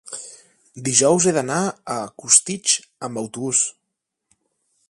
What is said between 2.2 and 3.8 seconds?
Costitx amb autobús.